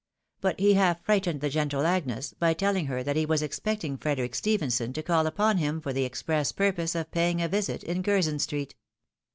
But 0.39 0.59
he 0.59 0.73
half 0.73 1.05
fright 1.05 1.25
ened 1.25 1.41
the 1.41 1.49
gentle 1.51 1.85
Agnes, 1.85 2.33
by 2.33 2.55
telling 2.55 2.87
her 2.87 3.03
that 3.03 3.15
he 3.15 3.23
was 3.23 3.43
expecting 3.43 3.97
Frederic 3.97 4.33
Stephenson 4.33 4.93
to 4.93 5.03
call 5.03 5.27
upon 5.27 5.59
hitn 5.59 5.79
for 5.83 5.93
the 5.93 6.05
express 6.05 6.51
purpose 6.51 6.95
of 6.95 7.11
paying 7.11 7.39
a 7.39 7.47
visit 7.47 7.83
in 7.83 8.01
Curzon 8.01 8.39
street. 8.39 8.73